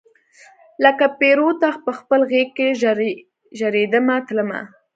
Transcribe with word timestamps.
لکه 0.83 1.05
پیروته 1.19 1.67
پخپل 1.85 2.21
غیږ 2.31 2.49
کې 2.57 2.67
ژریدمه 3.59 4.15
تلمه 4.27 4.61